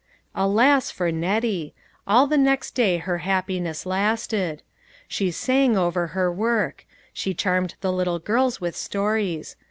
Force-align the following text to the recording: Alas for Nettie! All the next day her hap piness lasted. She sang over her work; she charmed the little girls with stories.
Alas 0.33 0.89
for 0.89 1.11
Nettie! 1.11 1.75
All 2.07 2.25
the 2.25 2.35
next 2.35 2.71
day 2.71 2.97
her 2.97 3.19
hap 3.19 3.47
piness 3.47 3.85
lasted. 3.85 4.63
She 5.07 5.29
sang 5.29 5.77
over 5.77 6.07
her 6.07 6.31
work; 6.33 6.87
she 7.13 7.35
charmed 7.35 7.75
the 7.81 7.91
little 7.93 8.17
girls 8.17 8.59
with 8.59 8.75
stories. 8.75 9.55